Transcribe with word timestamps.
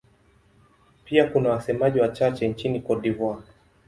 Pia 1.05 1.27
kuna 1.27 1.49
wasemaji 1.49 1.99
wachache 1.99 2.47
nchini 2.47 2.79
Cote 2.81 3.01
d'Ivoire. 3.01 3.43